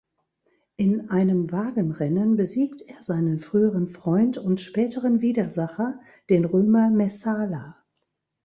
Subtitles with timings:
[0.77, 7.77] In einem Wagenrennen besiegt er seinen früheren Freund und späteren Widersacher, den Römer Messala.